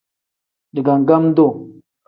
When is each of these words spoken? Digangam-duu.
Digangam-duu. 0.73 1.53